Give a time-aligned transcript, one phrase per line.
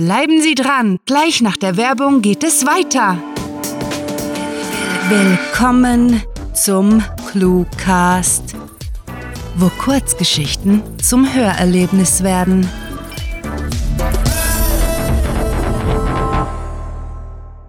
[0.00, 3.18] Bleiben Sie dran, gleich nach der Werbung geht es weiter.
[5.10, 6.22] Willkommen
[6.54, 8.56] zum Cluecast,
[9.56, 12.66] wo Kurzgeschichten zum Hörerlebnis werden.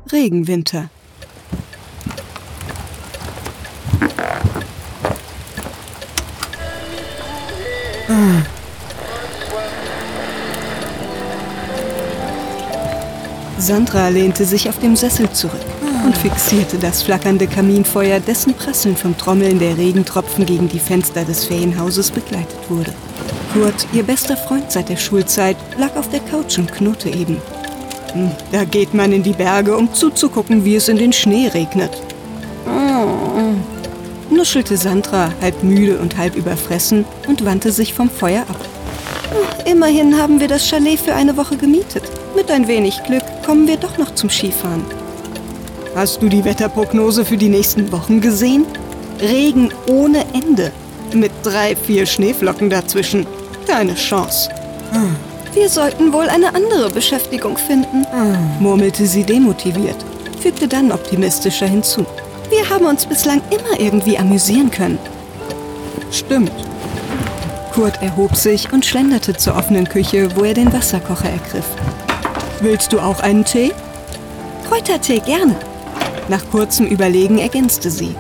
[0.09, 0.89] Regenwinter.
[13.71, 15.61] Sandra lehnte sich auf dem Sessel zurück
[16.05, 21.45] und fixierte das flackernde Kaminfeuer, dessen Prasseln vom Trommeln der Regentropfen gegen die Fenster des
[21.45, 22.91] Ferienhauses begleitet wurde.
[23.53, 27.38] Kurt, ihr bester Freund seit der Schulzeit, lag auf der Couch und knurrte eben.
[28.11, 31.91] Hm, Da geht man in die Berge, um zuzugucken, wie es in den Schnee regnet.
[32.67, 33.53] Oh.
[34.35, 38.66] Nuschelte Sandra, halb müde und halb überfressen, und wandte sich vom Feuer ab.
[39.63, 42.03] Immerhin haben wir das Chalet für eine Woche gemietet.
[42.35, 44.85] Mit ein wenig Glück kommen wir doch noch zum Skifahren.
[45.95, 48.66] Hast du die Wetterprognose für die nächsten Wochen gesehen?
[49.19, 50.72] Regen ohne Ende.
[51.14, 53.28] Mit drei, vier Schneeflocken dazwischen.
[53.67, 54.50] Keine Chance.
[55.53, 58.05] Wir sollten wohl eine andere Beschäftigung finden,
[58.59, 59.98] murmelte sie demotiviert,
[60.42, 62.05] fügte dann optimistischer hinzu.
[62.50, 65.00] Wir haben uns bislang immer irgendwie amüsieren können.
[66.11, 66.52] Stimmt.
[67.73, 71.67] Kurt erhob sich und schlenderte zur offenen Küche, wo er den Wasserkocher ergriff.
[72.62, 73.73] Willst du auch einen Tee?
[74.67, 75.56] Kräutertee, gerne.
[76.30, 78.16] Nach kurzem Überlegen ergänzte sie.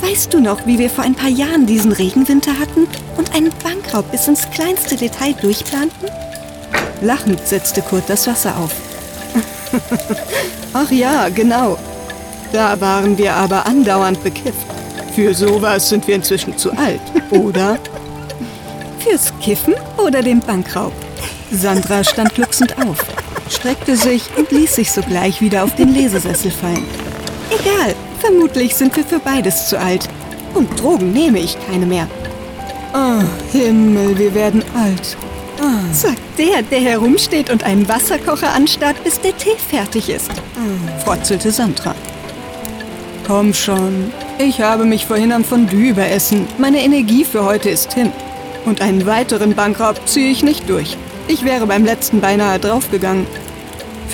[0.00, 2.86] Weißt du noch, wie wir vor ein paar Jahren diesen Regenwinter hatten
[3.16, 6.08] und einen Bankraub bis ins kleinste Detail durchplanten?
[7.00, 8.72] Lachend setzte Kurt das Wasser auf.
[10.72, 11.76] Ach ja, genau.
[12.52, 14.66] Da waren wir aber andauernd bekifft.
[15.14, 17.78] Für sowas sind wir inzwischen zu alt, oder?
[19.00, 20.92] Fürs Kiffen oder den Bankraub?
[21.50, 22.98] Sandra stand glucksend auf,
[23.64, 26.84] streckte sich und ließ sich sogleich wieder auf den Lesesessel fallen.
[27.48, 30.06] Egal, vermutlich sind wir für beides zu alt.
[30.52, 32.06] Und Drogen nehme ich keine mehr.
[32.92, 33.22] Oh,
[33.52, 35.16] Himmel, wir werden alt.
[35.92, 40.30] Sagt der, der herumsteht und einen Wasserkocher anstarrt, bis der Tee fertig ist.
[41.02, 41.94] Frotzelte Sandra.
[43.26, 44.12] Komm schon.
[44.36, 46.46] Ich habe mich vorhin am Fondue überessen.
[46.58, 48.12] Meine Energie für heute ist hin.
[48.66, 50.98] Und einen weiteren Bankraub ziehe ich nicht durch.
[51.28, 53.26] Ich wäre beim letzten beinahe draufgegangen.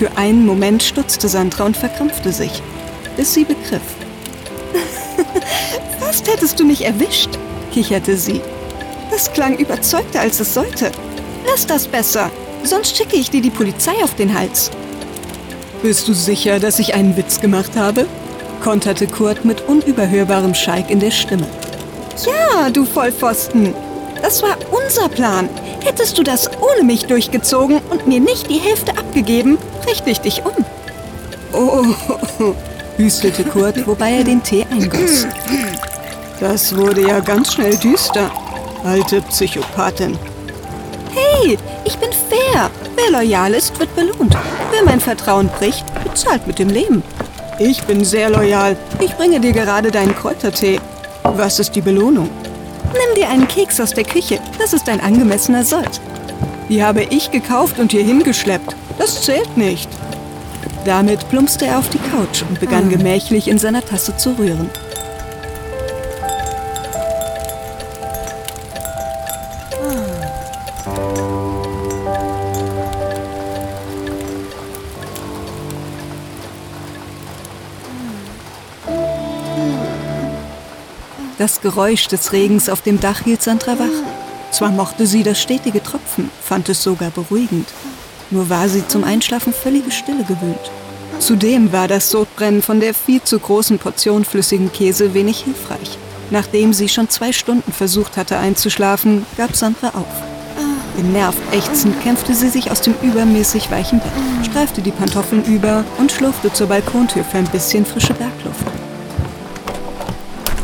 [0.01, 2.63] Für einen Moment stutzte Sandra und verkrampfte sich,
[3.19, 3.83] bis sie begriff.
[6.01, 7.29] Fast hättest du mich erwischt,
[7.71, 8.41] kicherte sie.
[9.11, 10.91] Das klang überzeugter, als es sollte.
[11.47, 12.31] Lass das besser,
[12.63, 14.71] sonst schicke ich dir die Polizei auf den Hals.
[15.83, 18.07] Bist du sicher, dass ich einen Witz gemacht habe?
[18.63, 21.47] konterte Kurt mit unüberhörbarem Schalk in der Stimme.
[22.25, 23.75] Ja, du Vollpfosten.
[24.23, 25.49] Das war unser Plan.
[25.83, 30.43] Hättest du das ohne mich durchgezogen und mir nicht die Hälfte abgegeben, richte ich dich
[30.45, 30.65] um.
[31.53, 32.55] Oh,
[32.97, 35.27] hüstelte Kurt, wobei er den Tee eingoss.
[36.39, 38.31] Das wurde ja ganz schnell düster,
[38.85, 40.19] alte Psychopathin.
[41.13, 42.71] Hey, ich bin fair.
[42.97, 44.37] Wer loyal ist, wird belohnt.
[44.71, 47.03] Wer mein Vertrauen bricht, bezahlt mit dem Leben.
[47.59, 48.77] Ich bin sehr loyal.
[49.01, 50.81] Ich bringe dir gerade deinen Kräutertee.
[51.23, 52.31] Was ist die Belohnung?
[52.93, 54.41] Nimm dir einen Keks aus der Küche.
[54.59, 56.01] Das ist ein angemessener Sold.
[56.69, 58.77] Die habe ich gekauft und hier hingeschleppt.
[58.99, 59.89] Das zählt nicht.
[60.85, 64.71] Damit plumpste er auf die Couch und begann gemächlich in seiner Tasse zu rühren.
[81.41, 84.53] Das Geräusch des Regens auf dem Dach hielt Sandra wach.
[84.53, 87.67] Zwar mochte sie das stetige Tropfen, fand es sogar beruhigend.
[88.31, 90.71] Nur war sie zum Einschlafen völlige Stille gewöhnt.
[91.19, 95.97] Zudem war das Sodbrennen von der viel zu großen Portion flüssigen Käse wenig hilfreich.
[96.29, 100.23] Nachdem sie schon zwei Stunden versucht hatte einzuschlafen, gab Sandra auf.
[100.99, 104.13] Genervt ächzend kämpfte sie sich aus dem übermäßig weichen Bett,
[104.45, 108.80] streifte die Pantoffeln über und schlurfte zur Balkontür für ein bisschen frische Bergluft.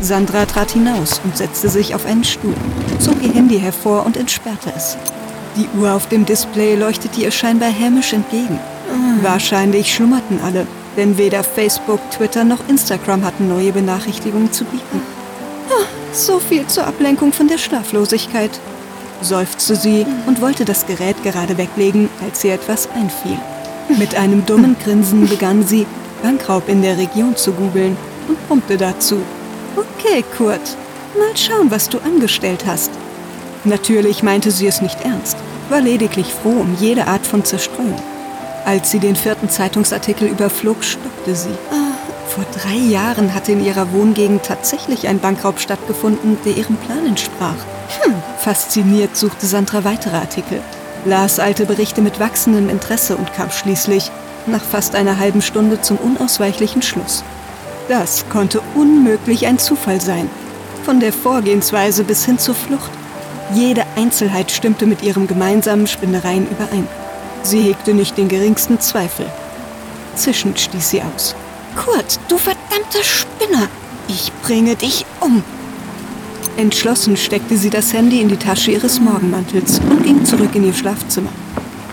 [0.01, 2.55] Sandra trat hinaus und setzte sich auf einen Stuhl,
[2.99, 4.97] zog ihr Handy hervor und entsperrte es.
[5.57, 8.59] Die Uhr auf dem Display leuchtete ihr scheinbar hämisch entgegen.
[9.23, 10.67] Wahrscheinlich schlummerten alle,
[10.97, 15.01] denn weder Facebook, Twitter noch Instagram hatten neue Benachrichtigungen zu bieten.
[15.71, 18.51] Ah, So viel zur Ablenkung von der Schlaflosigkeit,
[19.23, 23.39] seufzte sie und wollte das Gerät gerade weglegen, als ihr etwas einfiel.
[23.99, 25.87] Mit einem dummen Grinsen begann sie,
[26.23, 27.97] Bankraub in der Region zu googeln
[28.29, 29.21] und brummte dazu.
[29.77, 30.77] Okay, Kurt,
[31.19, 32.91] mal schauen, was du angestellt hast.
[33.65, 35.37] Natürlich meinte sie es nicht ernst,
[35.69, 38.01] war lediglich froh um jede Art von Zerstreuung.
[38.65, 41.55] Als sie den vierten Zeitungsartikel überflog, stockte sie.
[41.71, 41.97] Ah,
[42.27, 47.57] vor drei Jahren hatte in ihrer Wohngegend tatsächlich ein Bankraub stattgefunden, der ihrem Plan entsprach.
[48.01, 50.63] Hm, fasziniert suchte Sandra weitere Artikel,
[51.05, 54.11] las alte Berichte mit wachsendem Interesse und kam schließlich,
[54.47, 57.25] nach fast einer halben Stunde, zum unausweichlichen Schluss.
[57.89, 60.29] Das konnte unmöglich ein Zufall sein.
[60.85, 62.91] Von der Vorgehensweise bis hin zur Flucht.
[63.55, 66.89] Jede Einzelheit stimmte mit ihrem gemeinsamen Spinnereien überein.
[67.43, 69.27] Sie hegte nicht den geringsten Zweifel.
[70.17, 71.37] Zischend stieß sie aus.
[71.77, 73.69] Kurt, du verdammter Spinner!
[74.09, 75.45] Ich bringe dich um!
[76.57, 80.75] Entschlossen steckte sie das Handy in die Tasche ihres Morgenmantels und ging zurück in ihr
[80.75, 81.31] Schlafzimmer.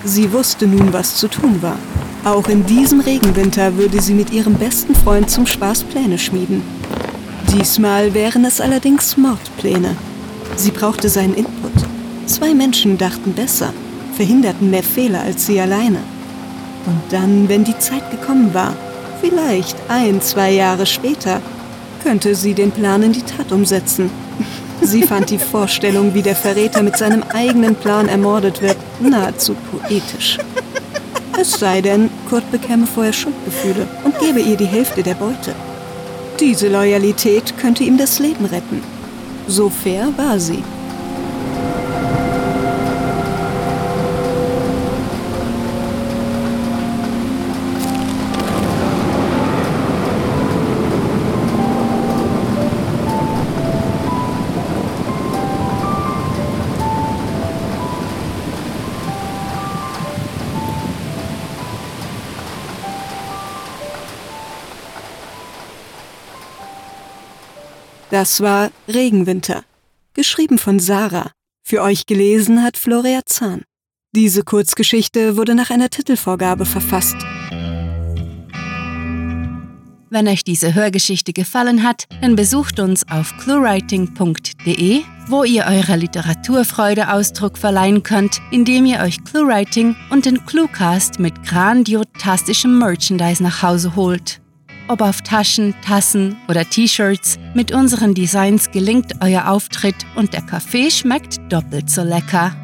[0.06, 1.78] Sie wusste nun, was zu tun war.
[2.25, 6.62] Auch in diesem Regenwinter würde sie mit ihrem besten Freund zum Spaß Pläne schmieden.
[7.52, 9.98] Diesmal wären es allerdings Mordpläne.
[10.56, 11.74] Sie brauchte seinen Input.
[12.25, 13.74] Zwei Menschen dachten besser,
[14.16, 16.00] verhinderten mehr Fehler als sie alleine.
[16.86, 18.74] Und dann, wenn die Zeit gekommen war,
[19.20, 21.42] vielleicht ein, zwei Jahre später,
[22.04, 24.10] könnte sie den Plan in die Tat umsetzen.
[24.81, 30.38] Sie fand die Vorstellung, wie der Verräter mit seinem eigenen Plan ermordet wird, nahezu poetisch.
[31.44, 35.54] Es sei denn, Kurt bekäme vorher Schuldgefühle und gebe ihr die Hälfte der Beute.
[36.40, 38.81] Diese Loyalität könnte ihm das Leben retten.
[39.45, 40.63] So fair war sie.
[68.13, 69.63] Das war Regenwinter,
[70.13, 71.31] geschrieben von Sarah.
[71.63, 73.63] Für euch gelesen hat Floria Zahn.
[74.15, 77.15] Diese Kurzgeschichte wurde nach einer Titelvorgabe verfasst.
[80.12, 87.12] Wenn euch diese Hörgeschichte gefallen hat, dann besucht uns auf cluewriting.de, wo ihr eurer Literaturfreude
[87.12, 93.95] Ausdruck verleihen könnt, indem ihr euch Cluewriting und den Cluecast mit grandiotastischem Merchandise nach Hause
[93.95, 94.43] holt.
[94.88, 100.91] Ob auf Taschen, Tassen oder T-Shirts, mit unseren Designs gelingt euer Auftritt und der Kaffee
[100.91, 102.56] schmeckt doppelt so lecker.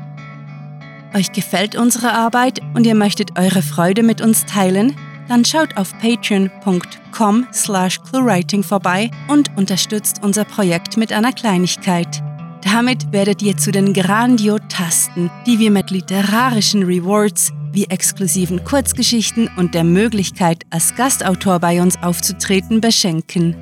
[1.15, 4.95] Euch gefällt unsere Arbeit und ihr möchtet eure Freude mit uns teilen?
[5.27, 12.21] Dann schaut auf patreon.com slash cluewriting vorbei und unterstützt unser Projekt mit einer Kleinigkeit.
[12.63, 19.73] Damit werdet ihr zu den Grandiotasten, die wir mit literarischen Rewards wie exklusiven Kurzgeschichten und
[19.73, 23.55] der Möglichkeit, als Gastautor bei uns aufzutreten, beschenken.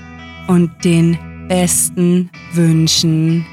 [0.49, 1.19] und den
[1.49, 3.45] besten Wünschen.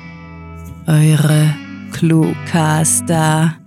[0.88, 1.54] Eure
[1.92, 3.58] Cluecaster.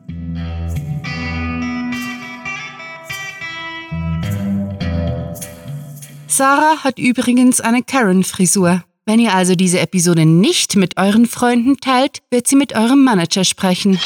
[6.36, 8.84] Sarah hat übrigens eine Karen-Frisur.
[9.06, 13.42] Wenn ihr also diese Episode nicht mit euren Freunden teilt, wird sie mit eurem Manager
[13.42, 13.98] sprechen.